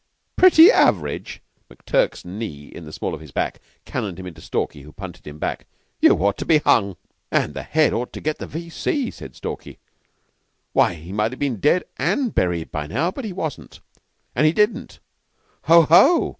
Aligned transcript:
"Pretty 0.35 0.71
average!" 0.71 1.43
McTurk's 1.69 2.25
knee 2.25 2.69
in 2.69 2.85
the 2.85 2.91
small 2.91 3.13
of 3.13 3.21
his 3.21 3.29
back 3.29 3.59
cannoned 3.85 4.17
him 4.17 4.25
into 4.25 4.41
Stalky, 4.41 4.81
who 4.81 4.91
punted 4.91 5.27
him 5.27 5.37
back. 5.37 5.67
"You 5.99 6.15
ought 6.25 6.39
to 6.39 6.43
be 6.47 6.57
hung!" 6.57 6.95
"And 7.31 7.53
the 7.53 7.61
Head 7.61 7.93
ought 7.93 8.11
to 8.13 8.19
get 8.19 8.39
the 8.39 8.47
V.C.," 8.47 9.11
said 9.11 9.35
Stalky. 9.35 9.77
"Why, 10.73 10.95
he 10.95 11.11
might 11.13 11.33
have 11.33 11.39
been 11.39 11.59
dead 11.59 11.83
and 11.97 12.33
buried 12.33 12.71
by 12.71 12.87
now. 12.87 13.11
But 13.11 13.25
he 13.25 13.31
wasn't. 13.31 13.79
But 14.33 14.45
he 14.45 14.53
didn't. 14.53 14.97
Ho! 15.65 15.83
ho! 15.83 16.29